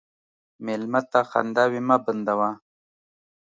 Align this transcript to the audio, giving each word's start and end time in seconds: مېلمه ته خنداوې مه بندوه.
مېلمه 0.65 1.01
ته 1.11 1.19
خنداوې 1.29 1.81
مه 1.87 1.97
بندوه. 2.03 2.49